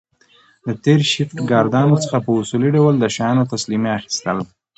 د 0.65 0.67
تېر 0.83 0.99
شفټ 1.11 1.37
ګاردانو 1.51 1.95
څخه 2.03 2.17
په 2.25 2.29
اصولي 2.41 2.69
ډول 2.77 2.93
د 2.99 3.05
شیانو 3.15 3.49
تسلیمي 3.53 3.89
اخیستل 3.99 4.37